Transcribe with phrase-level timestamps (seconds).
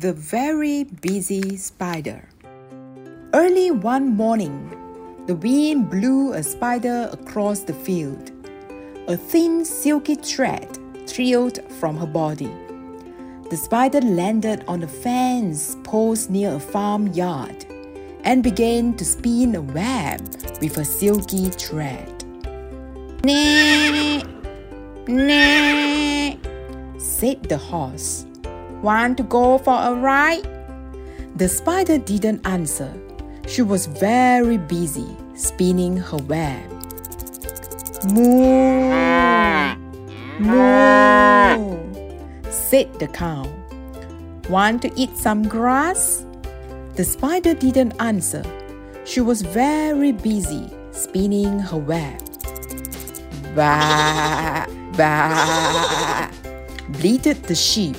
[0.00, 2.28] The Very Busy Spider.
[3.32, 8.30] Early one morning, the wind blew a spider across the field.
[9.08, 10.68] A thin, silky thread
[11.06, 12.52] trailed from her body.
[13.48, 17.64] The spider landed on a fence post near a farmyard
[18.22, 20.20] and began to spin a web
[20.60, 22.12] with a silky thread.
[23.24, 24.22] Nah,
[25.08, 26.36] nah,
[26.98, 28.26] said the horse.
[28.82, 30.46] Want to go for a ride?
[31.36, 32.92] The spider didn't answer.
[33.46, 36.62] She was very busy spinning her web.
[38.04, 39.74] Moo,
[40.38, 41.78] moo,
[42.50, 43.46] said the cow.
[44.48, 46.24] Want to eat some grass?
[46.94, 48.44] The spider didn't answer.
[49.04, 52.20] She was very busy spinning her web.
[53.54, 56.30] Bah, bah,
[56.90, 57.96] bleated the sheep.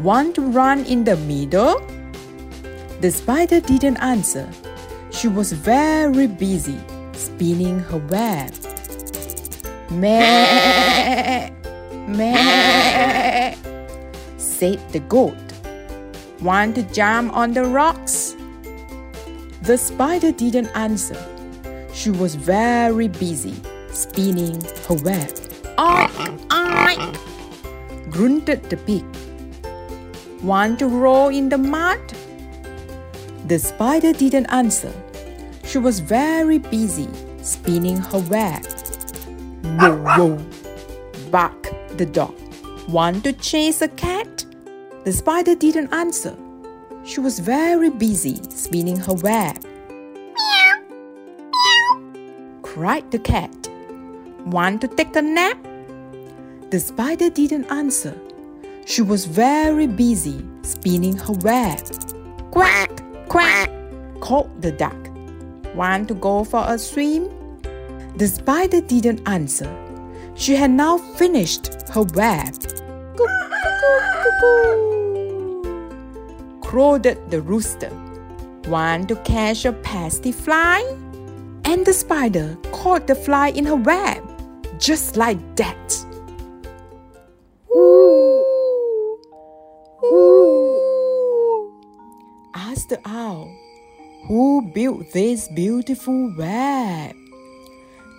[0.00, 1.80] Want to run in the middle?
[3.00, 4.46] The spider didn't answer.
[5.10, 6.78] She was very busy
[7.12, 8.52] spinning her web.
[9.90, 11.48] Meh,
[12.08, 13.54] meh,
[14.36, 15.34] said the goat.
[16.42, 18.36] Want to jump on the rocks?
[19.62, 21.16] The spider didn't answer.
[21.94, 23.54] She was very busy
[23.92, 25.32] spinning her web.
[25.78, 29.04] Oink, oink, grunted the pig.
[30.42, 31.98] Want to roll in the mud?
[33.46, 34.92] The spider didn't answer.
[35.64, 37.08] She was very busy
[37.42, 38.64] spinning her web.
[39.80, 40.38] Whoa, whoa,
[41.30, 42.34] barked the dog.
[42.88, 44.44] Want to chase a cat?
[45.04, 46.36] The spider didn't answer.
[47.04, 49.62] She was very busy spinning her web.
[49.62, 50.82] Meow,
[51.52, 53.68] meow, cried the cat.
[54.44, 55.58] Want to take a nap?
[56.70, 58.20] The spider didn't answer.
[58.88, 61.80] She was very busy spinning her web.
[62.52, 63.68] Quack, quack,
[64.20, 64.96] called the duck.
[65.74, 67.28] Want to go for a swim?
[68.16, 69.68] The spider didn't answer.
[70.36, 72.54] She had now finished her web.
[76.60, 77.90] Crowed the rooster.
[78.68, 80.78] Want to catch a pesky fly?
[81.64, 84.22] And the spider caught the fly in her web,
[84.78, 86.05] just like that.
[92.76, 93.50] Asked the owl.
[94.28, 97.16] Who built this beautiful web?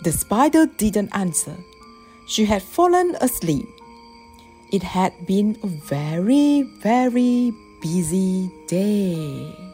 [0.02, 1.56] The spider didn't answer.
[2.26, 3.68] She had fallen asleep.
[4.72, 9.67] It had been a very, very busy day.